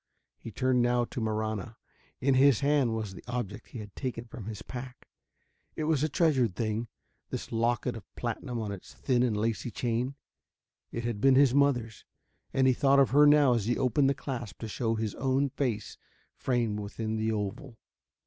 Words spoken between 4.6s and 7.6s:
pack. It was a treasured thing, this